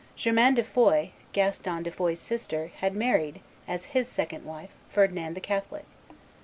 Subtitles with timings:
[0.17, 5.39] [Germaine de Foix, Gaston de Foix's sister, had married, as his second wife, Ferdinand the
[5.39, 5.85] Catholic.